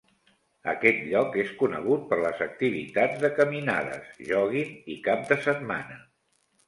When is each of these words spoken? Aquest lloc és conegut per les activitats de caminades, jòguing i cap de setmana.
Aquest 0.71 1.01
lloc 1.09 1.35
és 1.43 1.51
conegut 1.59 2.07
per 2.13 2.19
les 2.23 2.41
activitats 2.45 3.21
de 3.25 3.31
caminades, 3.41 4.09
jòguing 4.31 4.73
i 4.95 5.01
cap 5.11 5.23
de 5.33 5.39
setmana. 5.51 6.01